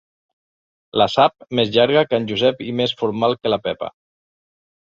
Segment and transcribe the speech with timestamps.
[1.01, 3.95] La sap més llarga que en Josep i més formal que la Pepa.